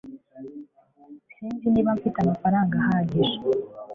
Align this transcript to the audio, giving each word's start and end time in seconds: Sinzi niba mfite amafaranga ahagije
Sinzi 1.33 1.65
niba 1.73 1.91
mfite 1.97 2.17
amafaranga 2.21 2.73
ahagije 2.81 3.35